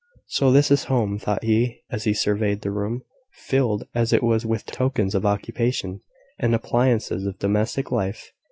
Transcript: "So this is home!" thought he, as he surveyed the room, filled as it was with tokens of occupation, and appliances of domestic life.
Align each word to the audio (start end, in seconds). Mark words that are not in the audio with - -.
"So 0.29 0.51
this 0.51 0.71
is 0.71 0.85
home!" 0.85 1.19
thought 1.19 1.43
he, 1.43 1.81
as 1.91 2.05
he 2.05 2.13
surveyed 2.15 2.61
the 2.63 2.71
room, 2.71 3.03
filled 3.45 3.83
as 3.93 4.11
it 4.11 4.23
was 4.23 4.47
with 4.47 4.65
tokens 4.65 5.13
of 5.13 5.27
occupation, 5.27 5.99
and 6.39 6.55
appliances 6.55 7.27
of 7.27 7.37
domestic 7.37 7.91
life. 7.91 8.31